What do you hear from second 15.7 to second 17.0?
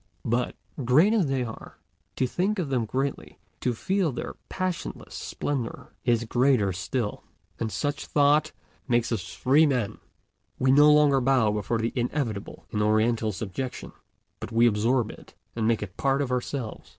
it a part of ourselves.